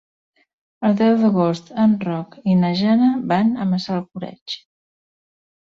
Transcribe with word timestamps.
El 0.87 0.95
deu 1.01 1.17
d'agost 1.23 1.69
en 1.83 1.93
Roc 2.07 2.39
i 2.53 2.57
na 2.63 2.73
Jana 2.81 3.13
van 3.35 3.55
a 3.67 3.71
Massalcoreig. 3.75 4.59